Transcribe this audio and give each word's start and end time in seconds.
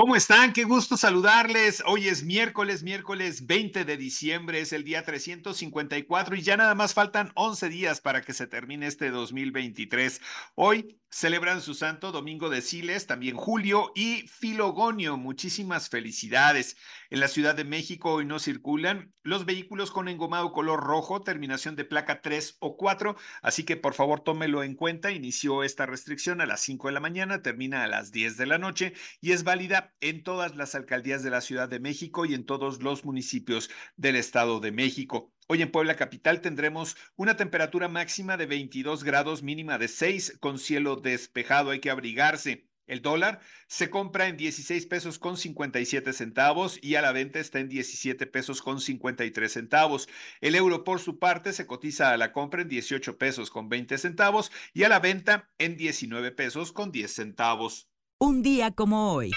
¿Cómo 0.00 0.16
están? 0.16 0.54
Qué 0.54 0.64
gusto 0.64 0.96
saludarles. 0.96 1.82
Hoy 1.84 2.08
es 2.08 2.24
miércoles, 2.24 2.82
miércoles 2.82 3.46
20 3.46 3.84
de 3.84 3.98
diciembre, 3.98 4.62
es 4.62 4.72
el 4.72 4.82
día 4.82 5.04
354 5.04 6.36
y 6.36 6.40
ya 6.40 6.56
nada 6.56 6.74
más 6.74 6.94
faltan 6.94 7.32
11 7.34 7.68
días 7.68 8.00
para 8.00 8.22
que 8.22 8.32
se 8.32 8.46
termine 8.46 8.86
este 8.86 9.10
2023. 9.10 10.22
Hoy 10.54 10.96
celebran 11.10 11.60
su 11.60 11.74
santo 11.74 12.12
Domingo 12.12 12.48
de 12.48 12.62
Siles, 12.62 13.06
también 13.06 13.36
Julio 13.36 13.92
y 13.94 14.26
Filogonio. 14.28 15.16
Muchísimas 15.16 15.88
felicidades. 15.88 16.76
En 17.10 17.20
la 17.20 17.28
Ciudad 17.28 17.54
de 17.54 17.64
México 17.64 18.12
hoy 18.12 18.24
no 18.24 18.38
circulan 18.38 19.12
los 19.22 19.44
vehículos 19.44 19.90
con 19.90 20.08
engomado 20.08 20.52
color 20.52 20.80
rojo, 20.80 21.22
terminación 21.22 21.76
de 21.76 21.84
placa 21.84 22.22
3 22.22 22.56
o 22.60 22.76
4, 22.76 23.16
así 23.42 23.64
que 23.64 23.76
por 23.76 23.94
favor 23.94 24.20
tómelo 24.20 24.62
en 24.62 24.74
cuenta. 24.76 25.10
Inició 25.10 25.64
esta 25.64 25.84
restricción 25.84 26.40
a 26.40 26.46
las 26.46 26.60
5 26.60 26.88
de 26.88 26.94
la 26.94 27.00
mañana, 27.00 27.42
termina 27.42 27.84
a 27.84 27.88
las 27.88 28.12
10 28.12 28.36
de 28.36 28.46
la 28.46 28.58
noche 28.58 28.94
y 29.20 29.32
es 29.32 29.42
válida 29.42 29.89
en 30.00 30.22
todas 30.22 30.56
las 30.56 30.74
alcaldías 30.74 31.22
de 31.22 31.30
la 31.30 31.40
Ciudad 31.40 31.68
de 31.68 31.80
México 31.80 32.26
y 32.26 32.34
en 32.34 32.44
todos 32.44 32.82
los 32.82 33.04
municipios 33.04 33.70
del 33.96 34.16
Estado 34.16 34.60
de 34.60 34.72
México. 34.72 35.32
Hoy 35.48 35.62
en 35.62 35.72
Puebla 35.72 35.96
Capital 35.96 36.40
tendremos 36.40 36.96
una 37.16 37.36
temperatura 37.36 37.88
máxima 37.88 38.36
de 38.36 38.46
22 38.46 39.02
grados, 39.02 39.42
mínima 39.42 39.78
de 39.78 39.88
6, 39.88 40.38
con 40.40 40.58
cielo 40.58 40.96
despejado. 40.96 41.70
Hay 41.70 41.80
que 41.80 41.90
abrigarse. 41.90 42.70
El 42.90 43.02
dólar 43.02 43.38
se 43.68 43.88
compra 43.88 44.26
en 44.26 44.36
16 44.36 44.86
pesos 44.86 45.20
con 45.20 45.36
57 45.36 46.12
centavos 46.12 46.76
y 46.82 46.96
a 46.96 47.02
la 47.02 47.12
venta 47.12 47.38
está 47.38 47.60
en 47.60 47.68
17 47.68 48.26
pesos 48.26 48.62
con 48.62 48.80
53 48.80 49.52
centavos. 49.52 50.08
El 50.40 50.56
euro 50.56 50.82
por 50.82 50.98
su 50.98 51.20
parte 51.20 51.52
se 51.52 51.68
cotiza 51.68 52.10
a 52.10 52.16
la 52.16 52.32
compra 52.32 52.62
en 52.62 52.68
18 52.68 53.16
pesos 53.16 53.50
con 53.50 53.68
20 53.68 53.96
centavos 53.96 54.50
y 54.74 54.82
a 54.82 54.88
la 54.88 54.98
venta 54.98 55.48
en 55.58 55.76
19 55.76 56.32
pesos 56.32 56.72
con 56.72 56.90
10 56.90 57.12
centavos. 57.12 57.88
Un 58.18 58.42
día 58.42 58.72
como 58.72 59.12
hoy. 59.12 59.30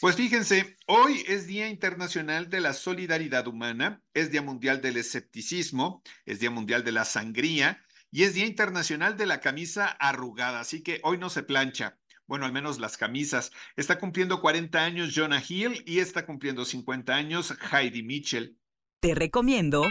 Pues 0.00 0.14
fíjense, 0.14 0.76
hoy 0.86 1.24
es 1.26 1.48
Día 1.48 1.68
Internacional 1.68 2.48
de 2.48 2.60
la 2.60 2.72
Solidaridad 2.72 3.48
Humana, 3.48 4.00
es 4.14 4.30
Día 4.30 4.42
Mundial 4.42 4.80
del 4.80 4.96
Escepticismo, 4.96 6.04
es 6.24 6.38
Día 6.38 6.52
Mundial 6.52 6.84
de 6.84 6.92
la 6.92 7.04
Sangría 7.04 7.84
y 8.12 8.22
es 8.22 8.34
Día 8.34 8.46
Internacional 8.46 9.16
de 9.16 9.26
la 9.26 9.40
Camisa 9.40 9.88
Arrugada, 9.88 10.60
así 10.60 10.84
que 10.84 11.00
hoy 11.02 11.18
no 11.18 11.30
se 11.30 11.42
plancha. 11.42 11.98
Bueno, 12.28 12.46
al 12.46 12.52
menos 12.52 12.78
las 12.78 12.96
camisas. 12.96 13.50
Está 13.74 13.98
cumpliendo 13.98 14.40
40 14.40 14.78
años 14.78 15.12
Jonah 15.16 15.42
Hill 15.46 15.82
y 15.84 15.98
está 15.98 16.24
cumpliendo 16.24 16.64
50 16.64 17.16
años 17.16 17.52
Heidi 17.72 18.04
Mitchell. 18.04 18.56
Te 19.00 19.16
recomiendo. 19.16 19.84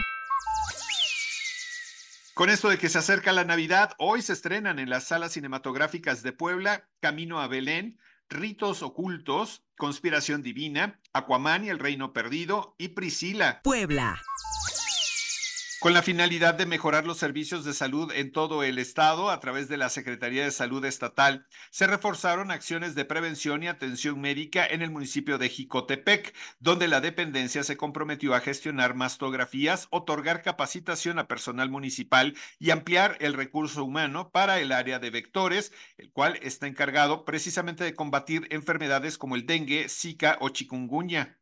Con 2.32 2.48
esto 2.48 2.70
de 2.70 2.78
que 2.78 2.88
se 2.88 2.98
acerca 2.98 3.32
la 3.32 3.44
Navidad, 3.44 3.92
hoy 3.98 4.22
se 4.22 4.32
estrenan 4.32 4.78
en 4.78 4.88
las 4.88 5.04
salas 5.04 5.32
cinematográficas 5.32 6.22
de 6.22 6.32
Puebla 6.32 6.88
Camino 7.00 7.40
a 7.40 7.48
Belén, 7.48 7.98
Ritos 8.28 8.82
Ocultos, 8.82 9.62
Conspiración 9.76 10.42
Divina, 10.42 11.00
Aquaman 11.12 11.64
y 11.64 11.68
el 11.70 11.78
Reino 11.78 12.12
Perdido 12.12 12.74
y 12.78 12.88
Priscila. 12.88 13.60
Puebla. 13.62 14.20
Con 15.80 15.94
la 15.94 16.02
finalidad 16.02 16.54
de 16.54 16.66
mejorar 16.66 17.06
los 17.06 17.18
servicios 17.18 17.64
de 17.64 17.72
salud 17.72 18.10
en 18.12 18.32
todo 18.32 18.64
el 18.64 18.80
estado 18.80 19.30
a 19.30 19.38
través 19.38 19.68
de 19.68 19.76
la 19.76 19.90
Secretaría 19.90 20.42
de 20.42 20.50
Salud 20.50 20.84
Estatal, 20.84 21.46
se 21.70 21.86
reforzaron 21.86 22.50
acciones 22.50 22.96
de 22.96 23.04
prevención 23.04 23.62
y 23.62 23.68
atención 23.68 24.20
médica 24.20 24.66
en 24.66 24.82
el 24.82 24.90
municipio 24.90 25.38
de 25.38 25.48
Jicotepec, 25.48 26.34
donde 26.58 26.88
la 26.88 27.00
dependencia 27.00 27.62
se 27.62 27.76
comprometió 27.76 28.34
a 28.34 28.40
gestionar 28.40 28.96
mastografías, 28.96 29.86
otorgar 29.90 30.42
capacitación 30.42 31.20
a 31.20 31.28
personal 31.28 31.70
municipal 31.70 32.34
y 32.58 32.70
ampliar 32.70 33.16
el 33.20 33.34
recurso 33.34 33.84
humano 33.84 34.30
para 34.32 34.58
el 34.58 34.72
área 34.72 34.98
de 34.98 35.10
vectores, 35.10 35.72
el 35.96 36.10
cual 36.10 36.40
está 36.42 36.66
encargado 36.66 37.24
precisamente 37.24 37.84
de 37.84 37.94
combatir 37.94 38.48
enfermedades 38.50 39.16
como 39.16 39.36
el 39.36 39.46
dengue, 39.46 39.88
zika 39.88 40.38
o 40.40 40.48
chikungunya. 40.48 41.38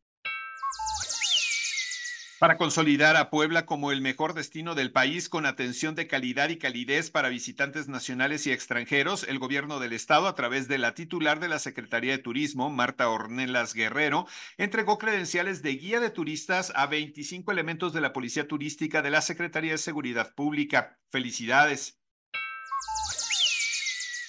Para 2.39 2.59
consolidar 2.59 3.17
a 3.17 3.31
Puebla 3.31 3.65
como 3.65 3.93
el 3.93 4.03
mejor 4.03 4.35
destino 4.35 4.75
del 4.75 4.93
país 4.93 5.31
con 5.31 5.47
atención 5.47 5.95
de 5.95 6.07
calidad 6.07 6.51
y 6.51 6.59
calidez 6.59 7.11
para 7.11 7.31
visitantes 7.31 7.89
nacionales 7.89 8.47
y 8.47 8.53
extranjeros, 8.53 9.25
el 9.27 9.39
gobierno 9.39 9.81
del 9.81 9.95
estado, 9.95 10.27
a 10.27 10.35
través 10.35 10.69
de 10.69 10.77
la 10.77 10.93
titular 10.93 11.41
de 11.41 11.49
la 11.49 11.59
Secretaría 11.59 12.13
de 12.13 12.23
Turismo, 12.23 12.69
Marta 12.69 13.09
Ornelas 13.09 13.73
Guerrero, 13.73 14.27
entregó 14.59 14.99
credenciales 14.99 15.63
de 15.63 15.77
guía 15.77 15.99
de 15.99 16.11
turistas 16.11 16.75
a 16.77 16.87
25 16.87 17.53
elementos 17.53 17.95
de 17.95 18.03
la 18.03 18.13
Policía 18.13 18.47
Turística 18.47 19.01
de 19.01 19.11
la 19.11 19.23
Secretaría 19.23 19.73
de 19.73 19.79
Seguridad 19.79 20.35
Pública. 20.35 20.99
Felicidades. 21.11 21.96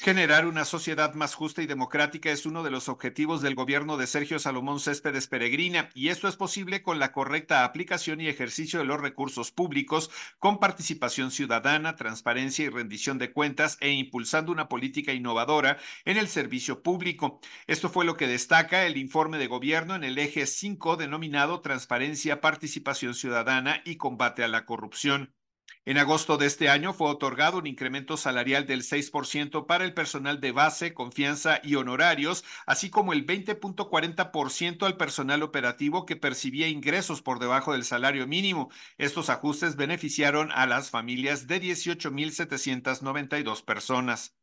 Generar 0.08 0.48
una 0.48 0.64
sociedad 0.64 1.16
más 1.16 1.36
justa 1.36 1.62
y 1.62 1.66
democrática 1.66 2.32
es 2.32 2.46
uno 2.46 2.64
de 2.64 2.72
los 2.72 2.88
objetivos 2.88 3.42
del 3.42 3.56
gobierno 3.56 3.98
de 3.98 4.08
Sergio 4.08 4.40
Salomón 4.40 4.80
Céspedes 4.80 5.28
Peregrina, 5.28 5.90
y 5.94 6.08
esto 6.08 6.30
es 6.30 6.38
posible 6.38 6.82
con 6.82 6.98
la 6.98 7.12
correcta 7.12 7.66
aplicación 7.66 8.22
y 8.22 8.30
ejercicio 8.30 8.80
de 8.80 8.86
los 8.86 9.02
recursos 9.02 9.52
públicos, 9.52 10.10
con 10.40 10.62
participación 10.62 11.30
ciudadana, 11.30 11.98
transparencia 11.98 12.64
y 12.64 12.70
rendición 12.70 13.18
de 13.18 13.34
cuentas, 13.34 13.78
e 13.82 13.92
impulsando 13.92 14.54
una 14.54 14.70
política 14.70 15.12
innovadora 15.12 15.78
en 16.06 16.16
el 16.16 16.30
servicio 16.30 16.82
público. 16.84 17.42
Esto 17.66 17.90
fue 17.90 18.06
lo 18.06 18.16
que 18.16 18.28
destaca 18.28 18.86
el 18.86 18.96
informe 18.96 19.38
de 19.38 19.48
gobierno 19.48 19.94
en 19.94 20.06
el 20.06 20.20
eje 20.20 20.46
5 20.46 20.96
denominado 20.96 21.60
Transparencia, 21.60 22.40
Participación 22.40 23.14
Ciudadana 23.14 23.82
y 23.84 23.98
Combate 23.98 24.46
a 24.46 24.48
la 24.48 24.66
Corrupción. 24.66 25.37
En 25.86 25.98
agosto 25.98 26.36
de 26.38 26.46
este 26.48 26.68
año 26.70 26.94
fue 26.94 27.10
otorgado 27.10 27.58
un 27.60 27.68
incremento 27.68 28.18
salarial 28.18 28.66
del 28.66 28.84
6% 28.84 29.66
para 29.66 29.86
el 29.86 29.94
personal 29.94 30.42
de 30.42 30.52
base, 30.52 30.94
confianza 30.94 31.62
y 31.64 31.76
honorarios, 31.76 32.44
así 32.66 32.90
como 32.90 33.14
el 33.14 33.26
20.40% 33.26 34.86
al 34.86 34.98
personal 34.98 35.44
operativo 35.44 36.06
que 36.06 36.18
percibía 36.18 36.68
ingresos 36.68 37.22
por 37.22 37.40
debajo 37.40 37.72
del 37.74 37.86
salario 37.86 38.28
mínimo. 38.28 38.70
Estos 38.98 39.30
ajustes 39.30 39.76
beneficiaron 39.78 40.52
a 40.52 40.66
las 40.66 40.90
familias 40.90 41.48
de 41.48 41.62
18.792 41.62 43.64
personas. 43.64 44.36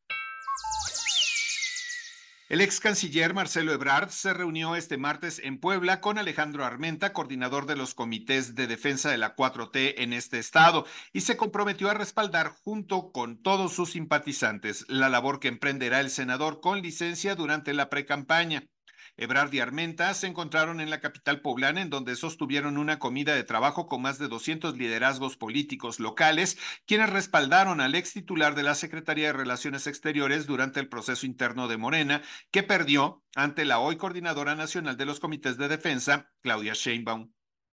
El 2.51 2.61
ex 2.61 2.79
canciller 2.79 3.33
Marcelo 3.33 3.73
Ebrard 3.73 4.11
se 4.11 4.35
reunió 4.35 4.77
este 4.77 4.99
martes 4.99 5.41
en 5.43 5.59
Puebla 5.59 6.03
con 6.03 6.19
Alejandro 6.19 6.67
Armenta, 6.67 7.15
coordinador 7.15 7.65
de 7.65 7.75
los 7.75 7.95
comités 7.95 8.55
de 8.55 8.67
defensa 8.67 9.11
de 9.11 9.17
la 9.17 9.35
4T 9.35 9.95
en 9.97 10.13
este 10.13 10.39
estado, 10.39 10.85
y 11.15 11.23
se 11.23 11.39
comprometió 11.39 11.89
a 11.89 11.95
respaldar 11.95 12.49
junto 12.49 13.13
con 13.13 13.43
todos 13.43 13.73
sus 13.73 13.93
simpatizantes 13.93 14.85
la 14.89 15.09
labor 15.09 15.41
que 15.41 15.49
emprenderá 15.49 16.01
el 16.01 16.11
senador 16.11 16.61
con 16.61 16.83
licencia 16.83 17.35
durante 17.35 17.73
la 17.73 17.89
precampaña. 17.89 18.69
Ebrard 19.17 19.53
y 19.53 19.61
Armenta 19.61 20.13
se 20.15 20.27
encontraron 20.27 20.81
en 20.81 20.91
la 20.91 21.01
capital 21.01 21.41
poblana 21.41 21.81
en 21.81 21.91
donde 21.91 22.17
sostuvieron 22.17 22.79
una 22.79 22.99
comida 22.99 23.35
de 23.35 23.45
trabajo 23.45 23.87
con 23.87 24.03
más 24.03 24.19
de 24.19 24.29
200 24.29 24.77
liderazgos 24.77 25.37
políticos 25.37 26.01
locales, 26.01 26.59
quienes 26.87 27.11
respaldaron 27.11 27.81
al 27.81 27.95
ex 27.95 28.13
titular 28.13 28.55
de 28.55 28.65
la 28.65 28.75
Secretaría 28.75 29.29
de 29.29 29.33
Relaciones 29.33 29.87
Exteriores 29.87 30.47
durante 30.47 30.81
el 30.81 30.89
proceso 30.89 31.27
interno 31.27 31.69
de 31.69 31.77
Morena, 31.77 32.23
que 32.51 32.63
perdió 32.63 33.23
ante 33.35 33.65
la 33.65 33.79
hoy 33.79 33.97
coordinadora 33.97 34.55
nacional 34.55 34.97
de 34.97 35.07
los 35.07 35.21
comités 35.21 35.57
de 35.59 35.69
defensa, 35.69 36.33
Claudia 36.41 36.73
Sheinbaum. 36.75 37.33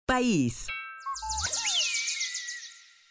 País. 0.06 0.66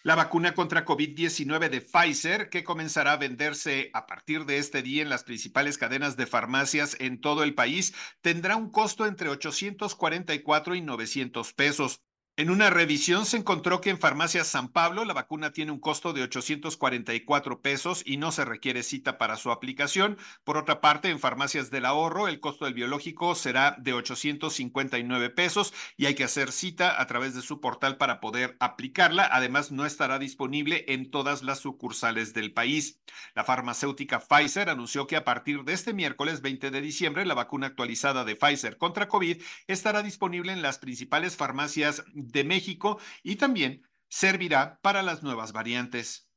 La 0.05 0.13
vacuna 0.13 0.53
contra 0.53 0.85
COVID-19 0.85 1.67
de 1.69 1.81
Pfizer, 1.81 2.51
que 2.51 2.63
comenzará 2.63 3.13
a 3.13 3.17
venderse 3.17 3.89
a 3.91 4.05
partir 4.05 4.45
de 4.45 4.59
este 4.59 4.83
día 4.83 5.01
en 5.01 5.09
las 5.09 5.23
principales 5.23 5.79
cadenas 5.79 6.15
de 6.15 6.27
farmacias 6.27 6.95
en 6.99 7.19
todo 7.19 7.41
el 7.41 7.55
país, 7.55 7.91
tendrá 8.21 8.55
un 8.55 8.69
costo 8.69 9.07
entre 9.07 9.29
844 9.29 10.75
y 10.75 10.81
900 10.81 11.53
pesos. 11.53 12.04
En 12.37 12.49
una 12.49 12.69
revisión 12.69 13.25
se 13.25 13.37
encontró 13.37 13.79
que 13.79 13.89
en 13.89 13.97
Farmacias 13.97 14.47
San 14.47 14.67
Pablo 14.67 15.05
la 15.05 15.13
vacuna 15.13 15.53
tiene 15.53 15.71
un 15.71 15.79
costo 15.79 16.11
de 16.11 16.21
844 16.23 17.61
pesos 17.61 18.03
y 18.05 18.17
no 18.17 18.33
se 18.33 18.43
requiere 18.43 18.83
cita 18.83 19.17
para 19.17 19.37
su 19.37 19.51
aplicación. 19.51 20.17
Por 20.43 20.57
otra 20.57 20.81
parte, 20.81 21.09
en 21.09 21.21
Farmacias 21.21 21.71
del 21.71 21.85
Ahorro 21.85 22.27
el 22.27 22.41
costo 22.41 22.65
del 22.65 22.73
biológico 22.73 23.35
será 23.35 23.77
de 23.79 23.93
859 23.93 25.29
pesos 25.29 25.73
y 25.95 26.07
hay 26.07 26.15
que 26.15 26.25
hacer 26.25 26.51
cita 26.51 27.01
a 27.01 27.07
través 27.07 27.35
de 27.35 27.41
su 27.41 27.61
portal 27.61 27.95
para 27.95 28.19
poder 28.19 28.57
aplicarla. 28.59 29.29
Además, 29.31 29.71
no 29.71 29.85
estará 29.85 30.19
disponible 30.19 30.83
en 30.89 31.11
todas 31.11 31.41
las 31.41 31.59
sucursales 31.59 32.33
del 32.33 32.51
país. 32.51 32.99
La 33.33 33.45
farmacéutica 33.45 34.19
Pfizer 34.19 34.69
anunció 34.69 35.07
que 35.07 35.15
a 35.15 35.23
partir 35.23 35.63
de 35.63 35.71
este 35.71 35.93
miércoles 35.93 36.41
20 36.41 36.69
de 36.69 36.81
diciembre 36.81 37.25
la 37.25 37.33
vacuna 37.33 37.67
actualizada 37.67 38.25
de 38.25 38.35
Pfizer 38.35 38.77
contra 38.77 39.07
COVID 39.07 39.41
estará 39.67 40.03
disponible 40.03 40.51
en 40.51 40.61
las 40.61 40.79
principales 40.79 41.37
farmacias 41.37 42.03
de 42.31 42.43
México 42.43 42.99
y 43.23 43.35
también 43.35 43.83
servirá 44.09 44.79
para 44.81 45.03
las 45.03 45.23
nuevas 45.23 45.51
variantes. 45.51 46.29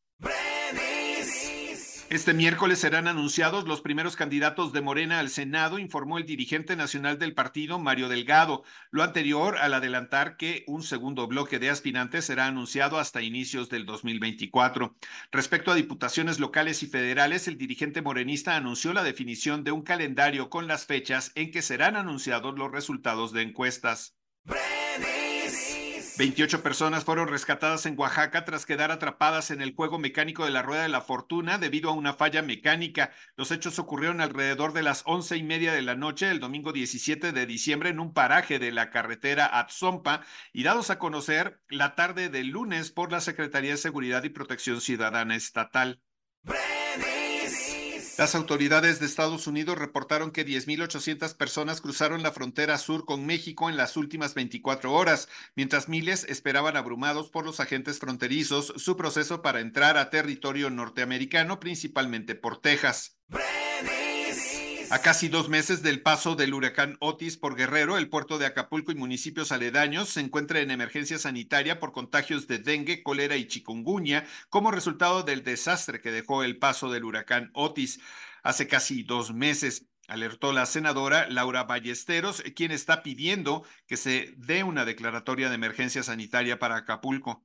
Este 2.11 2.33
miércoles 2.33 2.79
serán 2.79 3.07
anunciados 3.07 3.69
los 3.69 3.83
primeros 3.83 4.17
candidatos 4.17 4.73
de 4.73 4.81
Morena 4.81 5.19
al 5.19 5.29
Senado, 5.29 5.79
informó 5.79 6.17
el 6.17 6.25
dirigente 6.25 6.75
nacional 6.75 7.19
del 7.19 7.35
partido, 7.35 7.79
Mario 7.79 8.09
Delgado. 8.09 8.65
Lo 8.91 9.03
anterior 9.03 9.59
al 9.59 9.75
adelantar 9.75 10.39
que 10.39 10.65
un 10.69 10.83
segundo 10.83 11.27
bloque 11.27 11.59
de 11.59 11.69
aspirantes 11.69 12.25
será 12.25 12.47
anunciado 12.47 12.99
hasta 12.99 13.21
inicios 13.21 13.69
del 13.69 13.85
2024. 13.85 14.97
Respecto 15.31 15.71
a 15.71 15.75
diputaciones 15.75 16.41
locales 16.41 16.83
y 16.83 16.87
federales, 16.87 17.47
el 17.47 17.59
dirigente 17.59 18.01
morenista 18.01 18.57
anunció 18.57 18.95
la 18.95 19.03
definición 19.03 19.63
de 19.63 19.73
un 19.73 19.83
calendario 19.83 20.49
con 20.49 20.67
las 20.67 20.87
fechas 20.87 21.31
en 21.35 21.51
que 21.51 21.61
serán 21.61 21.95
anunciados 21.95 22.59
los 22.59 22.73
resultados 22.73 23.35
de 23.35 23.43
encuestas. 23.43 24.17
28 26.19 26.65
personas 26.65 27.05
fueron 27.05 27.29
rescatadas 27.29 27.87
en 27.87 27.97
Oaxaca 27.97 28.45
tras 28.45 28.67
quedar 28.67 28.91
atrapadas 28.91 29.53
en 29.53 29.63
el 29.63 29.77
juego 29.77 30.01
mecánico 30.01 30.45
de 30.45 30.51
la 30.51 30.63
Rueda 30.63 30.83
de 30.83 30.89
la 30.89 31.01
Fortuna 31.01 31.59
debido 31.59 31.91
a 31.91 31.93
una 31.93 32.13
falla 32.13 32.43
mecánica. 32.43 33.13
Los 33.37 33.53
hechos 33.53 33.79
ocurrieron 33.79 34.21
alrededor 34.21 34.73
de 34.73 34.83
las 34.83 35.05
once 35.07 35.37
y 35.37 35.45
media 35.45 35.73
de 35.73 35.81
la 35.81 35.95
noche 35.95 36.29
el 36.29 36.41
domingo 36.41 36.73
17 36.73 37.31
de 37.31 37.47
diciembre 37.47 37.91
en 37.91 38.01
un 38.01 38.13
paraje 38.13 38.59
de 38.59 38.73
la 38.73 38.91
carretera 38.91 39.61
Atzompa 39.61 40.23
y 40.53 40.65
dados 40.65 40.91
a 40.91 40.99
conocer 40.99 41.61
la 41.69 41.95
tarde 41.95 42.31
del 42.31 42.49
lunes 42.49 42.91
por 42.91 43.13
la 43.13 43.21
Secretaría 43.21 43.71
de 43.71 43.77
Seguridad 43.77 44.25
y 44.25 44.31
Protección 44.31 44.81
Ciudadana 44.81 45.37
Estatal. 45.37 46.03
Las 48.19 48.35
autoridades 48.35 48.99
de 48.99 49.07
Estados 49.07 49.47
Unidos 49.47 49.79
reportaron 49.79 50.33
que 50.33 50.45
10.800 50.45 51.37
personas 51.37 51.81
cruzaron 51.81 52.25
la 52.25 52.33
frontera 52.33 52.77
sur 52.77 53.05
con 53.05 53.25
México 53.25 53.71
en 53.71 53.77
las 53.77 53.97
últimas 53.97 54.35
24 54.35 54.93
horas, 54.93 55.29
mientras 55.55 55.89
miles 55.89 56.25
esperaban 56.25 56.77
abrumados 56.77 57.31
por 57.31 57.47
los 57.47 57.61
agentes 57.61 58.01
fronterizos 58.01 58.73
su 58.77 58.97
proceso 58.97 59.41
para 59.41 59.61
entrar 59.61 59.97
a 59.97 60.11
territorio 60.11 60.69
norteamericano, 60.69 61.61
principalmente 61.61 62.35
por 62.35 62.61
Texas. 62.61 63.21
A 64.91 65.01
casi 65.01 65.29
dos 65.29 65.51
meses 65.51 65.83
del 65.83 66.01
paso 66.01 66.35
del 66.35 66.55
huracán 66.55 66.97
Otis 67.01 67.37
por 67.37 67.57
Guerrero, 67.57 67.99
el 67.99 68.09
puerto 68.09 68.39
de 68.39 68.47
Acapulco 68.47 68.91
y 68.91 68.95
municipios 68.95 69.53
aledaños 69.53 70.09
se 70.09 70.21
encuentra 70.21 70.61
en 70.61 70.71
emergencia 70.71 71.19
sanitaria 71.19 71.79
por 71.79 71.93
contagios 71.93 72.47
de 72.47 72.59
dengue, 72.59 73.03
cólera 73.03 73.37
y 73.37 73.47
chikungunya 73.47 74.27
como 74.49 74.71
resultado 74.71 75.25
del 75.25 75.45
desastre 75.45 76.01
que 76.01 76.11
dejó 76.11 76.43
el 76.43 76.59
paso 76.59 76.91
del 76.91 77.05
huracán 77.05 77.51
Otis 77.53 78.01
hace 78.43 78.67
casi 78.67 79.03
dos 79.03 79.35
meses 79.35 79.87
alertó 80.07 80.55
la 80.55 80.65
senadora 80.65 81.29
Laura 81.29 81.65
Ballesteros, 81.65 82.43
quien 82.57 82.73
está 82.73 83.03
pidiendo 83.03 83.65
que 83.87 83.99
se 83.99 84.33
dé 84.39 84.65
una 84.65 84.87
declaratoria 84.87 85.51
de 85.51 85.57
emergencia 85.57 86.03
sanitaria 86.03 86.59
para 86.59 86.77
Acapulco. 86.77 87.45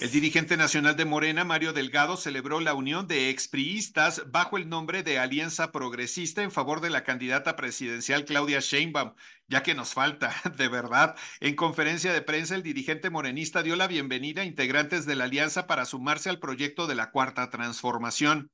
El 0.00 0.12
dirigente 0.12 0.56
nacional 0.56 0.94
de 0.94 1.04
Morena, 1.04 1.44
Mario 1.44 1.72
Delgado, 1.72 2.16
celebró 2.16 2.60
la 2.60 2.72
unión 2.72 3.08
de 3.08 3.30
expriistas 3.30 4.22
bajo 4.30 4.56
el 4.56 4.68
nombre 4.68 5.02
de 5.02 5.18
Alianza 5.18 5.72
Progresista 5.72 6.44
en 6.44 6.52
favor 6.52 6.80
de 6.80 6.88
la 6.88 7.02
candidata 7.02 7.56
presidencial 7.56 8.24
Claudia 8.24 8.60
Sheinbaum, 8.60 9.14
ya 9.48 9.64
que 9.64 9.74
nos 9.74 9.94
falta, 9.94 10.32
de 10.56 10.68
verdad. 10.68 11.16
En 11.40 11.56
conferencia 11.56 12.12
de 12.12 12.22
prensa, 12.22 12.54
el 12.54 12.62
dirigente 12.62 13.10
morenista 13.10 13.64
dio 13.64 13.74
la 13.74 13.88
bienvenida 13.88 14.42
a 14.42 14.44
integrantes 14.44 15.04
de 15.04 15.16
la 15.16 15.24
alianza 15.24 15.66
para 15.66 15.84
sumarse 15.84 16.30
al 16.30 16.38
proyecto 16.38 16.86
de 16.86 16.94
la 16.94 17.10
Cuarta 17.10 17.50
Transformación. 17.50 18.52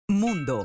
Mundo. 0.07 0.63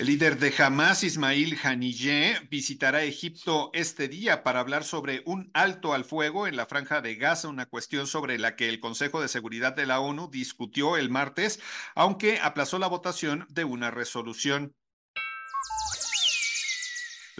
El 0.00 0.06
líder 0.06 0.38
de 0.38 0.54
Hamas, 0.56 1.04
Ismail 1.04 1.58
Haniyeh, 1.62 2.48
visitará 2.50 3.02
Egipto 3.02 3.70
este 3.74 4.08
día 4.08 4.42
para 4.42 4.60
hablar 4.60 4.82
sobre 4.82 5.22
un 5.26 5.50
alto 5.52 5.92
al 5.92 6.06
fuego 6.06 6.46
en 6.46 6.56
la 6.56 6.64
franja 6.64 7.02
de 7.02 7.16
Gaza, 7.16 7.48
una 7.48 7.66
cuestión 7.66 8.06
sobre 8.06 8.38
la 8.38 8.56
que 8.56 8.70
el 8.70 8.80
Consejo 8.80 9.20
de 9.20 9.28
Seguridad 9.28 9.76
de 9.76 9.84
la 9.84 10.00
ONU 10.00 10.30
discutió 10.30 10.96
el 10.96 11.10
martes, 11.10 11.60
aunque 11.94 12.40
aplazó 12.40 12.78
la 12.78 12.86
votación 12.86 13.46
de 13.50 13.64
una 13.64 13.90
resolución. 13.90 14.74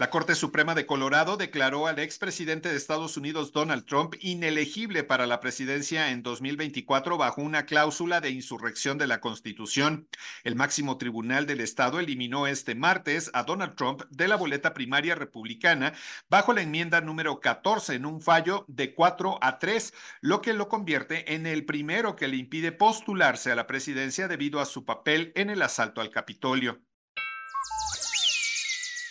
La 0.01 0.09
Corte 0.09 0.33
Suprema 0.33 0.73
de 0.73 0.87
Colorado 0.87 1.37
declaró 1.37 1.85
al 1.85 1.99
expresidente 1.99 2.69
de 2.69 2.75
Estados 2.75 3.17
Unidos 3.17 3.51
Donald 3.51 3.85
Trump 3.85 4.15
inelegible 4.19 5.03
para 5.03 5.27
la 5.27 5.39
presidencia 5.39 6.09
en 6.09 6.23
2024 6.23 7.19
bajo 7.19 7.43
una 7.43 7.67
cláusula 7.67 8.19
de 8.19 8.31
insurrección 8.31 8.97
de 8.97 9.05
la 9.05 9.21
Constitución. 9.21 10.07
El 10.43 10.55
máximo 10.55 10.97
tribunal 10.97 11.45
del 11.45 11.61
Estado 11.61 11.99
eliminó 11.99 12.47
este 12.47 12.73
martes 12.73 13.29
a 13.35 13.43
Donald 13.43 13.75
Trump 13.75 14.01
de 14.09 14.27
la 14.27 14.37
boleta 14.37 14.73
primaria 14.73 15.13
republicana 15.13 15.93
bajo 16.31 16.51
la 16.51 16.63
enmienda 16.63 16.99
número 17.01 17.39
14 17.39 17.93
en 17.93 18.07
un 18.07 18.21
fallo 18.21 18.65
de 18.67 18.95
4 18.95 19.37
a 19.39 19.59
3, 19.59 19.93
lo 20.21 20.41
que 20.41 20.53
lo 20.53 20.67
convierte 20.67 21.35
en 21.35 21.45
el 21.45 21.63
primero 21.63 22.15
que 22.15 22.27
le 22.27 22.37
impide 22.37 22.71
postularse 22.71 23.51
a 23.51 23.55
la 23.55 23.67
presidencia 23.67 24.27
debido 24.27 24.61
a 24.61 24.65
su 24.65 24.83
papel 24.83 25.31
en 25.35 25.51
el 25.51 25.61
asalto 25.61 26.01
al 26.01 26.09
Capitolio. 26.09 26.81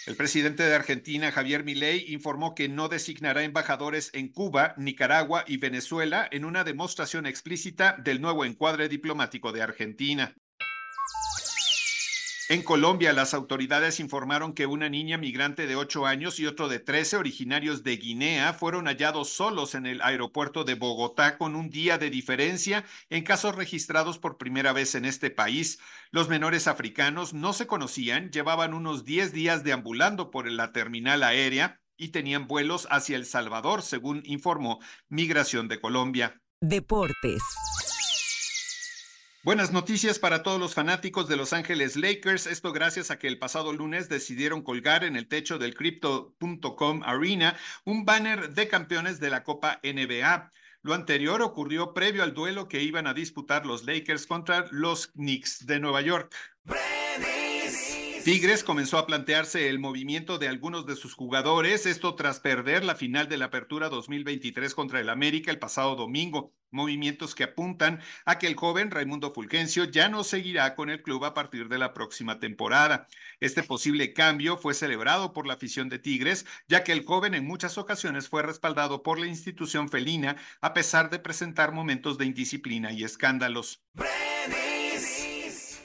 El 0.07 0.17
presidente 0.17 0.63
de 0.63 0.75
Argentina, 0.75 1.31
Javier 1.31 1.63
Milei, 1.63 2.07
informó 2.13 2.55
que 2.55 2.69
no 2.69 2.89
designará 2.89 3.43
embajadores 3.45 4.11
en 4.15 4.29
Cuba, 4.29 4.75
Nicaragua 4.79 5.45
y 5.47 5.59
Venezuela 5.59 6.27
en 6.31 6.47
una 6.47 6.65
demostración 6.65 7.27
explícita 7.27 7.97
del 8.03 8.21
nuevo 8.21 8.47
encuadre 8.47 8.89
diplomático 8.89 9.53
de 9.53 9.63
Argentina. 9.63 10.35
En 12.51 12.65
Colombia, 12.65 13.13
las 13.13 13.33
autoridades 13.33 14.01
informaron 14.01 14.55
que 14.55 14.67
una 14.67 14.89
niña 14.89 15.17
migrante 15.19 15.69
de 15.69 15.77
8 15.77 16.05
años 16.05 16.41
y 16.41 16.47
otro 16.47 16.67
de 16.69 16.81
13 16.81 17.17
originarios 17.17 17.85
de 17.85 17.97
Guinea 17.97 18.53
fueron 18.55 18.87
hallados 18.87 19.29
solos 19.29 19.77
en 19.77 19.87
el 19.87 20.03
aeropuerto 20.03 20.65
de 20.65 20.75
Bogotá 20.75 21.39
con 21.39 21.55
un 21.55 21.71
día 21.71 21.97
de 21.97 22.11
diferencia 22.11 22.85
en 23.09 23.23
casos 23.23 23.55
registrados 23.55 24.19
por 24.19 24.37
primera 24.37 24.73
vez 24.73 24.97
en 24.97 25.05
este 25.05 25.31
país. 25.31 25.79
Los 26.11 26.29
menores 26.29 26.67
africanos 26.67 27.35
no 27.35 27.53
se 27.53 27.69
conocían, 27.69 28.33
llevaban 28.33 28.75
unos 28.75 29.05
10 29.05 29.33
días 29.33 29.63
deambulando 29.63 30.33
por 30.33 30.51
la 30.51 30.73
terminal 30.73 31.23
aérea 31.23 31.81
y 31.97 32.09
tenían 32.09 32.49
vuelos 32.49 32.89
hacia 32.91 33.15
El 33.15 33.27
Salvador, 33.27 33.83
según 33.83 34.23
informó 34.25 34.81
Migración 35.09 35.69
de 35.69 35.81
Colombia. 35.81 36.43
Deportes. 36.61 37.45
Buenas 39.43 39.73
noticias 39.73 40.19
para 40.19 40.43
todos 40.43 40.61
los 40.61 40.75
fanáticos 40.75 41.27
de 41.27 41.39
Los 41.39 41.55
Ángeles 41.55 41.97
Lakers. 41.97 42.47
Esto 42.47 42.75
gracias 42.75 43.11
a 43.11 43.19
que 43.19 43.27
el 43.27 43.39
pasado 43.39 43.73
lunes 43.73 44.11
decidieron 44.11 44.61
colgar 44.61 45.03
en 45.03 45.17
el 45.17 45.29
techo 45.29 45.57
del 45.57 45.75
Crypto.com 45.75 47.03
Arena 47.03 47.57
un 47.87 48.05
banner 48.05 48.53
de 48.53 48.69
campeones 48.69 49.19
de 49.19 49.31
la 49.31 49.43
Copa 49.43 49.81
NBA. 49.83 50.51
Lo 50.83 50.93
anterior 50.93 51.41
ocurrió 51.41 51.95
previo 51.95 52.23
al 52.23 52.35
duelo 52.35 52.69
que 52.69 52.83
iban 52.83 53.07
a 53.07 53.15
disputar 53.15 53.65
los 53.65 53.85
Lakers 53.85 54.27
contra 54.27 54.67
los 54.73 55.07
Knicks 55.13 55.65
de 55.65 55.81
Nueva 55.81 56.03
York. 56.03 56.37
Tigres 58.25 58.65
comenzó 58.65 58.99
a 58.99 59.07
plantearse 59.07 59.69
el 59.71 59.79
movimiento 59.79 60.39
de 60.39 60.49
algunos 60.49 60.85
de 60.85 60.95
sus 60.95 61.15
jugadores, 61.15 61.87
esto 61.87 62.15
tras 62.15 62.39
perder 62.39 62.85
la 62.85 62.95
final 62.95 63.29
de 63.29 63.39
la 63.39 63.47
Apertura 63.47 63.89
2023 63.89 64.75
contra 64.75 65.01
el 65.01 65.09
América 65.09 65.51
el 65.51 65.59
pasado 65.59 65.97
domingo. 65.97 66.53
Movimientos 66.71 67.35
que 67.35 67.45
apuntan 67.45 68.01
a 68.27 68.39
que 68.39 68.47
el 68.47 68.57
joven 68.57 68.91
Raimundo 68.91 69.33
Fulgencio 69.33 69.85
ya 69.85 70.09
no 70.09 70.23
seguirá 70.23 70.75
con 70.75 70.91
el 70.91 71.03
club 71.03 71.25
a 71.25 71.33
partir 71.33 71.69
de 71.69 71.79
la 71.79 71.95
próxima 71.95 72.39
temporada. 72.39 73.09
Este 73.41 73.63
posible 73.63 74.13
cambio 74.13 74.59
fue 74.59 74.75
celebrado 74.75 75.33
por 75.33 75.47
la 75.47 75.55
afición 75.55 75.89
de 75.89 75.99
Tigres, 75.99 76.45
ya 76.69 76.85
que 76.85 76.93
el 76.93 77.05
joven 77.05 77.35
en 77.35 77.47
muchas 77.47 77.79
ocasiones 77.79 78.29
fue 78.29 78.43
respaldado 78.43 79.03
por 79.03 79.19
la 79.19 79.27
institución 79.27 79.89
felina 79.89 80.37
a 80.61 80.75
pesar 80.75 81.09
de 81.09 81.19
presentar 81.19 81.73
momentos 81.73 82.19
de 82.19 82.27
indisciplina 82.27 82.93
y 82.93 83.03
escándalos. 83.03 83.83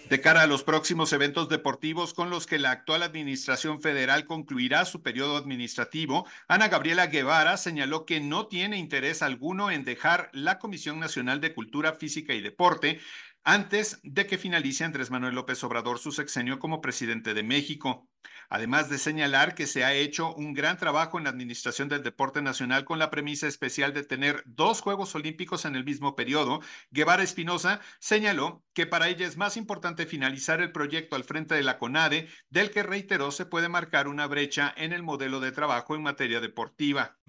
De 0.10 0.22
cara 0.22 0.44
a 0.44 0.48
los 0.48 0.64
próximos 0.64 1.12
eventos 1.14 1.50
deportivos 1.50 2.14
con 2.14 2.30
los 2.30 2.46
que 2.46 2.60
la 2.60 2.70
actual 2.70 3.02
Administración 3.02 3.82
Federal 3.82 4.26
concluirá 4.26 4.86
su 4.86 5.02
periodo 5.02 5.36
administrativo, 5.36 6.28
Ana 6.48 6.68
Gabriela 6.68 7.08
Guevara 7.08 7.58
señaló 7.58 8.06
que 8.06 8.20
no 8.20 8.46
tiene 8.46 8.78
interés 8.78 9.24
alguno 9.24 9.72
en 9.72 9.84
dejar 9.84 10.30
la 10.32 10.60
Comisión 10.60 11.00
Nacional 11.00 11.42
de 11.42 11.56
Cultura 11.56 11.94
Física 11.94 12.36
y 12.36 12.42
Deporte 12.42 13.00
antes 13.46 14.00
de 14.02 14.26
que 14.26 14.40
finalice 14.40 14.84
Andrés 14.84 15.12
Manuel 15.12 15.36
López 15.36 15.64
Obrador 15.64 16.00
su 16.00 16.12
sexenio 16.12 16.58
como 16.58 16.82
presidente 16.82 17.36
de 17.36 17.44
México. 17.44 18.10
Además 18.50 18.90
de 18.90 18.98
señalar 18.98 19.54
que 19.54 19.68
se 19.68 19.84
ha 19.84 19.94
hecho 19.94 20.34
un 20.34 20.54
gran 20.54 20.78
trabajo 20.78 21.20
en 21.20 21.26
la 21.26 21.30
administración 21.30 21.88
del 21.88 22.02
deporte 22.02 22.42
nacional 22.42 22.86
con 22.86 22.98
la 22.98 23.12
premisa 23.12 23.48
especial 23.48 23.94
de 23.94 24.04
tener 24.04 24.42
dos 24.48 24.82
Juegos 24.82 25.14
Olímpicos 25.14 25.66
en 25.66 25.76
el 25.76 25.86
mismo 25.86 26.16
periodo, 26.16 26.60
Guevara 26.90 27.22
Espinosa 27.22 27.82
señaló 28.00 28.64
que 28.74 28.88
para 28.88 29.10
ella 29.10 29.28
es 29.28 29.38
más 29.38 29.58
importante 29.58 30.08
finalizar 30.08 30.60
el 30.60 30.72
proyecto 30.72 31.16
al 31.16 31.24
frente 31.24 31.54
de 31.54 31.64
la 31.64 31.78
CONADE, 31.78 32.28
del 32.50 32.72
que 32.72 32.82
reiteró 32.82 33.30
se 33.30 33.46
puede 33.46 33.70
marcar 33.70 34.08
una 34.08 34.26
brecha 34.26 34.74
en 34.76 34.92
el 34.92 35.04
modelo 35.04 35.40
de 35.40 35.52
trabajo 35.52 35.96
en 35.96 36.02
materia 36.02 36.42
deportiva. 36.42 37.20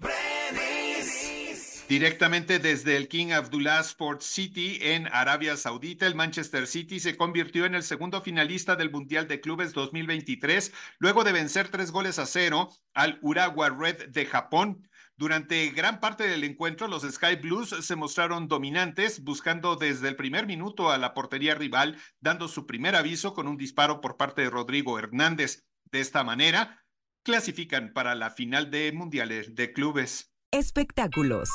Directamente 1.89 2.59
desde 2.59 2.97
el 2.97 3.07
King 3.07 3.31
Abdullah 3.31 3.79
Sports 3.79 4.25
City 4.25 4.77
en 4.81 5.07
Arabia 5.07 5.55
Saudita, 5.55 6.05
el 6.05 6.15
Manchester 6.15 6.67
City 6.67 6.99
se 6.99 7.15
convirtió 7.15 7.65
en 7.65 7.75
el 7.75 7.83
segundo 7.83 8.21
finalista 8.21 8.75
del 8.75 8.91
Mundial 8.91 9.25
de 9.29 9.39
Clubes 9.39 9.71
2023, 9.71 10.73
luego 10.99 11.23
de 11.23 11.31
vencer 11.31 11.69
tres 11.69 11.91
goles 11.91 12.19
a 12.19 12.25
cero 12.25 12.69
al 12.93 13.19
Urawa 13.21 13.69
Red 13.69 14.09
de 14.09 14.25
Japón. 14.25 14.89
Durante 15.15 15.69
gran 15.69 16.01
parte 16.01 16.27
del 16.27 16.43
encuentro, 16.43 16.89
los 16.89 17.03
Sky 17.03 17.37
Blues 17.37 17.69
se 17.69 17.95
mostraron 17.95 18.49
dominantes, 18.49 19.23
buscando 19.23 19.77
desde 19.77 20.09
el 20.09 20.17
primer 20.17 20.45
minuto 20.45 20.91
a 20.91 20.97
la 20.97 21.13
portería 21.13 21.55
rival, 21.55 21.97
dando 22.19 22.49
su 22.49 22.67
primer 22.67 22.97
aviso 22.97 23.33
con 23.33 23.47
un 23.47 23.55
disparo 23.55 24.01
por 24.01 24.17
parte 24.17 24.41
de 24.41 24.49
Rodrigo 24.49 24.99
Hernández. 24.99 25.65
De 25.85 26.01
esta 26.01 26.25
manera, 26.25 26.83
clasifican 27.23 27.93
para 27.93 28.13
la 28.13 28.29
final 28.29 28.69
de 28.71 28.91
Mundiales 28.91 29.55
de 29.55 29.71
Clubes. 29.71 30.33
Espectáculos. 30.53 31.49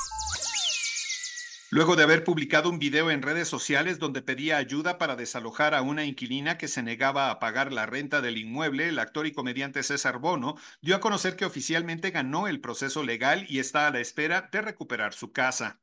Luego 1.70 1.96
de 1.96 2.02
haber 2.02 2.24
publicado 2.24 2.68
un 2.68 2.78
video 2.78 3.10
en 3.10 3.22
redes 3.22 3.48
sociales 3.48 3.98
donde 3.98 4.20
pedía 4.20 4.58
ayuda 4.58 4.98
para 4.98 5.16
desalojar 5.16 5.74
a 5.74 5.80
una 5.80 6.04
inquilina 6.04 6.58
que 6.58 6.68
se 6.68 6.82
negaba 6.82 7.30
a 7.30 7.40
pagar 7.40 7.72
la 7.72 7.86
renta 7.86 8.20
del 8.20 8.36
inmueble, 8.36 8.90
el 8.90 8.98
actor 8.98 9.26
y 9.26 9.32
comediante 9.32 9.82
César 9.82 10.18
Bono 10.18 10.56
dio 10.82 10.94
a 10.94 11.00
conocer 11.00 11.36
que 11.36 11.46
oficialmente 11.46 12.10
ganó 12.10 12.48
el 12.48 12.60
proceso 12.60 13.02
legal 13.02 13.46
y 13.48 13.60
está 13.60 13.86
a 13.86 13.90
la 13.90 14.00
espera 14.00 14.50
de 14.52 14.60
recuperar 14.60 15.14
su 15.14 15.32
casa. 15.32 15.81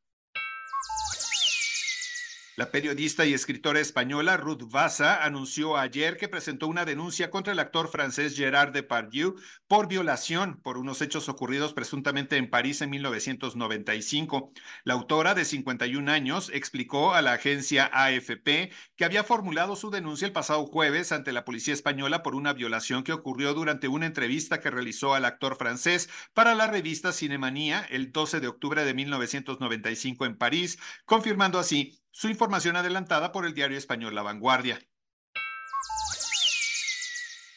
La 2.59 2.71
periodista 2.71 3.25
y 3.25 3.33
escritora 3.33 3.79
española 3.79 4.35
Ruth 4.35 4.69
Vasa 4.69 5.23
anunció 5.23 5.77
ayer 5.77 6.17
que 6.17 6.27
presentó 6.27 6.67
una 6.67 6.83
denuncia 6.83 7.29
contra 7.29 7.53
el 7.53 7.59
actor 7.59 7.87
francés 7.87 8.35
Gerard 8.35 8.73
Depardieu 8.73 9.37
por 9.69 9.87
violación 9.87 10.59
por 10.61 10.77
unos 10.77 11.01
hechos 11.01 11.29
ocurridos 11.29 11.71
presuntamente 11.71 12.35
en 12.35 12.49
París 12.49 12.81
en 12.81 12.89
1995. 12.89 14.51
La 14.83 14.95
autora 14.95 15.35
de 15.35 15.45
51 15.45 16.11
años 16.11 16.51
explicó 16.53 17.13
a 17.13 17.21
la 17.21 17.31
agencia 17.31 17.89
AFP 17.93 18.73
que 18.97 19.05
había 19.05 19.23
formulado 19.23 19.77
su 19.77 19.89
denuncia 19.89 20.25
el 20.25 20.33
pasado 20.33 20.65
jueves 20.65 21.13
ante 21.13 21.31
la 21.31 21.45
policía 21.45 21.73
española 21.73 22.23
por 22.23 22.35
una 22.35 22.51
violación 22.51 23.05
que 23.05 23.13
ocurrió 23.13 23.53
durante 23.53 23.87
una 23.87 24.05
entrevista 24.05 24.59
que 24.59 24.69
realizó 24.69 25.13
al 25.13 25.23
actor 25.23 25.55
francés 25.55 26.09
para 26.33 26.55
la 26.55 26.67
revista 26.67 27.13
Cinemanía 27.13 27.87
el 27.89 28.11
12 28.11 28.41
de 28.41 28.49
octubre 28.49 28.83
de 28.83 28.93
1995 28.93 30.25
en 30.25 30.37
París, 30.37 30.77
confirmando 31.05 31.57
así 31.57 32.01
su 32.11 32.27
información 32.27 32.75
adelantada 32.75 33.31
por 33.31 33.45
el 33.45 33.53
diario 33.53 33.77
español 33.77 34.15
La 34.15 34.23
Vanguardia. 34.23 34.79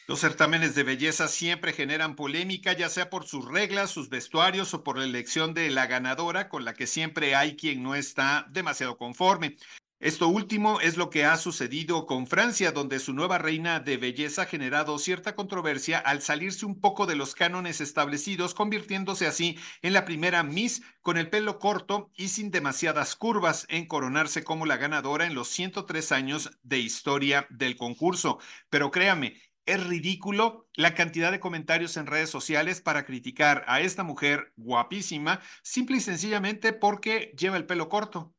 Los 0.05 0.19
certámenes 0.19 0.75
de 0.75 0.83
belleza 0.83 1.29
siempre 1.29 1.71
generan 1.71 2.17
polémica, 2.17 2.73
ya 2.73 2.89
sea 2.89 3.09
por 3.09 3.25
sus 3.25 3.45
reglas, 3.45 3.89
sus 3.89 4.09
vestuarios 4.09 4.73
o 4.73 4.83
por 4.83 4.97
la 4.97 5.05
elección 5.05 5.53
de 5.53 5.69
la 5.69 5.87
ganadora, 5.87 6.49
con 6.49 6.65
la 6.65 6.73
que 6.73 6.87
siempre 6.87 7.35
hay 7.35 7.55
quien 7.55 7.83
no 7.83 7.95
está 7.95 8.45
demasiado 8.49 8.97
conforme. 8.97 9.55
Esto 10.03 10.27
último 10.27 10.81
es 10.81 10.97
lo 10.97 11.09
que 11.09 11.23
ha 11.23 11.37
sucedido 11.37 12.05
con 12.05 12.27
Francia, 12.27 12.73
donde 12.73 12.99
su 12.99 13.13
nueva 13.13 13.37
reina 13.37 13.79
de 13.79 13.95
belleza 13.95 14.41
ha 14.41 14.45
generado 14.45 14.99
cierta 14.99 15.33
controversia 15.33 15.97
al 15.97 16.21
salirse 16.21 16.65
un 16.65 16.81
poco 16.81 17.05
de 17.05 17.15
los 17.15 17.35
cánones 17.35 17.79
establecidos, 17.79 18.53
convirtiéndose 18.53 19.27
así 19.27 19.57
en 19.81 19.93
la 19.93 20.03
primera 20.03 20.43
Miss 20.43 20.81
con 20.99 21.15
el 21.15 21.29
pelo 21.29 21.57
corto 21.57 22.11
y 22.17 22.27
sin 22.27 22.51
demasiadas 22.51 23.15
curvas 23.15 23.65
en 23.69 23.87
coronarse 23.87 24.43
como 24.43 24.65
la 24.65 24.75
ganadora 24.75 25.25
en 25.25 25.35
los 25.35 25.47
103 25.47 26.11
años 26.11 26.51
de 26.63 26.79
historia 26.79 27.47
del 27.49 27.77
concurso. 27.77 28.39
Pero 28.69 28.91
créame, 28.91 29.41
es 29.65 29.81
ridículo 29.87 30.67
la 30.73 30.95
cantidad 30.95 31.31
de 31.31 31.39
comentarios 31.39 31.95
en 31.95 32.07
redes 32.07 32.29
sociales 32.29 32.81
para 32.81 33.05
criticar 33.05 33.63
a 33.67 33.79
esta 33.79 34.03
mujer 34.03 34.51
guapísima, 34.57 35.39
simple 35.61 35.95
y 35.95 36.01
sencillamente 36.01 36.73
porque 36.73 37.33
lleva 37.37 37.55
el 37.55 37.65
pelo 37.65 37.87
corto. 37.87 38.35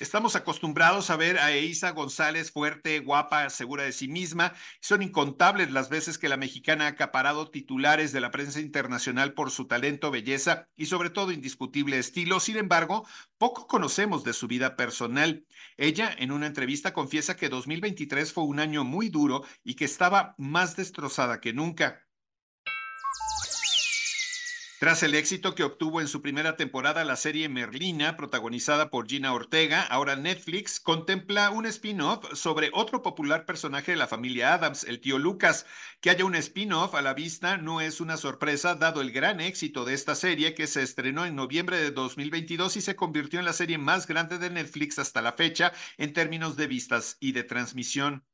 Estamos 0.00 0.34
acostumbrados 0.34 1.10
a 1.10 1.16
ver 1.16 1.38
a 1.38 1.52
Eiza 1.52 1.90
González 1.90 2.50
fuerte, 2.50 3.00
guapa, 3.00 3.50
segura 3.50 3.82
de 3.82 3.92
sí 3.92 4.08
misma. 4.08 4.54
Son 4.80 5.02
incontables 5.02 5.72
las 5.72 5.90
veces 5.90 6.16
que 6.16 6.30
la 6.30 6.38
mexicana 6.38 6.86
ha 6.86 6.88
acaparado 6.88 7.50
titulares 7.50 8.10
de 8.10 8.22
la 8.22 8.30
prensa 8.30 8.60
internacional 8.60 9.34
por 9.34 9.50
su 9.50 9.66
talento, 9.66 10.10
belleza 10.10 10.70
y 10.74 10.86
sobre 10.86 11.10
todo 11.10 11.32
indiscutible 11.32 11.98
estilo. 11.98 12.40
Sin 12.40 12.56
embargo, 12.56 13.06
poco 13.36 13.66
conocemos 13.66 14.24
de 14.24 14.32
su 14.32 14.48
vida 14.48 14.74
personal. 14.74 15.44
Ella 15.76 16.10
en 16.16 16.32
una 16.32 16.46
entrevista 16.46 16.94
confiesa 16.94 17.36
que 17.36 17.50
2023 17.50 18.32
fue 18.32 18.44
un 18.44 18.58
año 18.58 18.84
muy 18.84 19.10
duro 19.10 19.44
y 19.62 19.74
que 19.74 19.84
estaba 19.84 20.34
más 20.38 20.76
destrozada 20.76 21.42
que 21.42 21.52
nunca. 21.52 22.06
Tras 24.80 25.02
el 25.02 25.14
éxito 25.14 25.54
que 25.54 25.62
obtuvo 25.62 26.00
en 26.00 26.08
su 26.08 26.22
primera 26.22 26.56
temporada 26.56 27.04
la 27.04 27.16
serie 27.16 27.50
Merlina, 27.50 28.16
protagonizada 28.16 28.88
por 28.88 29.06
Gina 29.06 29.34
Ortega, 29.34 29.82
ahora 29.82 30.16
Netflix 30.16 30.80
contempla 30.80 31.50
un 31.50 31.66
spin-off 31.66 32.24
sobre 32.32 32.70
otro 32.72 33.02
popular 33.02 33.44
personaje 33.44 33.92
de 33.92 33.98
la 33.98 34.06
familia 34.06 34.54
Adams, 34.54 34.84
el 34.84 35.02
tío 35.02 35.18
Lucas. 35.18 35.66
Que 36.00 36.08
haya 36.08 36.24
un 36.24 36.34
spin-off 36.34 36.94
a 36.94 37.02
la 37.02 37.12
vista 37.12 37.58
no 37.58 37.82
es 37.82 38.00
una 38.00 38.16
sorpresa, 38.16 38.74
dado 38.74 39.02
el 39.02 39.12
gran 39.12 39.42
éxito 39.42 39.84
de 39.84 39.92
esta 39.92 40.14
serie 40.14 40.54
que 40.54 40.66
se 40.66 40.82
estrenó 40.82 41.26
en 41.26 41.36
noviembre 41.36 41.76
de 41.76 41.90
2022 41.90 42.78
y 42.78 42.80
se 42.80 42.96
convirtió 42.96 43.38
en 43.38 43.44
la 43.44 43.52
serie 43.52 43.76
más 43.76 44.06
grande 44.06 44.38
de 44.38 44.48
Netflix 44.48 44.98
hasta 44.98 45.20
la 45.20 45.34
fecha 45.34 45.74
en 45.98 46.14
términos 46.14 46.56
de 46.56 46.68
vistas 46.68 47.18
y 47.20 47.32
de 47.32 47.44
transmisión. 47.44 48.24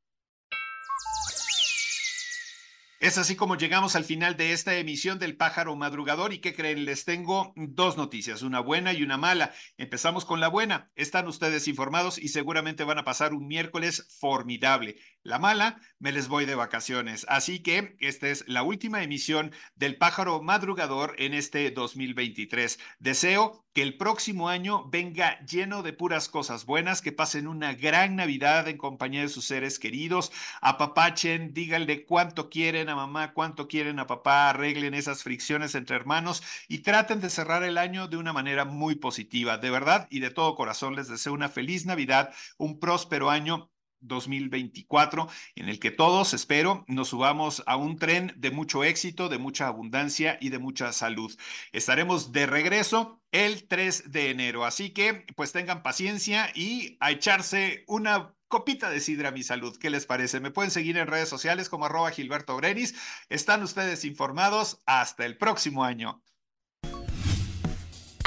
Es 2.98 3.18
así 3.18 3.36
como 3.36 3.56
llegamos 3.56 3.94
al 3.94 4.04
final 4.04 4.38
de 4.38 4.52
esta 4.52 4.74
emisión 4.76 5.18
del 5.18 5.36
Pájaro 5.36 5.76
Madrugador 5.76 6.32
y 6.32 6.38
que 6.38 6.54
creen, 6.54 6.86
les 6.86 7.04
tengo 7.04 7.52
dos 7.54 7.98
noticias, 7.98 8.40
una 8.40 8.60
buena 8.60 8.94
y 8.94 9.02
una 9.02 9.18
mala. 9.18 9.52
Empezamos 9.76 10.24
con 10.24 10.40
la 10.40 10.48
buena. 10.48 10.90
Están 10.96 11.28
ustedes 11.28 11.68
informados 11.68 12.16
y 12.16 12.28
seguramente 12.28 12.84
van 12.84 12.98
a 12.98 13.04
pasar 13.04 13.34
un 13.34 13.48
miércoles 13.48 14.06
formidable. 14.18 14.96
La 15.22 15.38
mala, 15.38 15.78
me 15.98 16.10
les 16.10 16.28
voy 16.28 16.46
de 16.46 16.54
vacaciones. 16.54 17.26
Así 17.28 17.58
que 17.58 17.96
esta 18.00 18.28
es 18.28 18.44
la 18.48 18.62
última 18.62 19.02
emisión 19.02 19.52
del 19.74 19.98
Pájaro 19.98 20.40
Madrugador 20.40 21.16
en 21.18 21.34
este 21.34 21.70
2023. 21.70 22.78
Deseo 22.98 23.66
que 23.76 23.82
el 23.82 23.98
próximo 23.98 24.48
año 24.48 24.88
venga 24.88 25.38
lleno 25.44 25.82
de 25.82 25.92
puras 25.92 26.30
cosas 26.30 26.64
buenas, 26.64 27.02
que 27.02 27.12
pasen 27.12 27.46
una 27.46 27.74
gran 27.74 28.16
Navidad 28.16 28.68
en 28.68 28.78
compañía 28.78 29.20
de 29.20 29.28
sus 29.28 29.44
seres 29.44 29.78
queridos, 29.78 30.32
apapachen, 30.62 31.52
díganle 31.52 32.06
cuánto 32.06 32.48
quieren 32.48 32.85
a 32.88 32.96
mamá, 32.96 33.32
cuánto 33.32 33.68
quieren 33.68 33.98
a 33.98 34.06
papá, 34.06 34.50
arreglen 34.50 34.94
esas 34.94 35.22
fricciones 35.22 35.74
entre 35.74 35.96
hermanos 35.96 36.42
y 36.68 36.78
traten 36.78 37.20
de 37.20 37.30
cerrar 37.30 37.62
el 37.62 37.78
año 37.78 38.08
de 38.08 38.16
una 38.16 38.32
manera 38.32 38.64
muy 38.64 38.96
positiva. 38.96 39.58
De 39.58 39.70
verdad 39.70 40.06
y 40.10 40.20
de 40.20 40.30
todo 40.30 40.54
corazón 40.54 40.96
les 40.96 41.08
deseo 41.08 41.32
una 41.32 41.48
feliz 41.48 41.86
Navidad, 41.86 42.32
un 42.58 42.78
próspero 42.80 43.30
año 43.30 43.70
2024, 44.06 45.28
en 45.54 45.68
el 45.68 45.78
que 45.78 45.90
todos, 45.90 46.34
espero, 46.34 46.84
nos 46.88 47.08
subamos 47.08 47.62
a 47.66 47.76
un 47.76 47.98
tren 47.98 48.32
de 48.36 48.50
mucho 48.50 48.84
éxito, 48.84 49.28
de 49.28 49.38
mucha 49.38 49.66
abundancia 49.66 50.38
y 50.40 50.48
de 50.50 50.58
mucha 50.58 50.92
salud. 50.92 51.36
Estaremos 51.72 52.32
de 52.32 52.46
regreso 52.46 53.20
el 53.32 53.66
3 53.68 54.10
de 54.10 54.30
enero, 54.30 54.64
así 54.64 54.90
que 54.90 55.26
pues 55.36 55.52
tengan 55.52 55.82
paciencia 55.82 56.50
y 56.54 56.96
a 57.00 57.10
echarse 57.10 57.84
una 57.86 58.34
copita 58.48 58.90
de 58.90 59.00
sidra 59.00 59.30
mi 59.30 59.42
salud. 59.42 59.76
¿Qué 59.78 59.90
les 59.90 60.06
parece? 60.06 60.40
Me 60.40 60.50
pueden 60.50 60.70
seguir 60.70 60.96
en 60.96 61.06
redes 61.06 61.28
sociales 61.28 61.68
como 61.68 61.86
arroba 61.86 62.10
Gilberto 62.10 62.56
Brenis. 62.56 62.94
Están 63.28 63.62
ustedes 63.62 64.04
informados. 64.04 64.82
Hasta 64.86 65.26
el 65.26 65.36
próximo 65.36 65.84
año. 65.84 66.22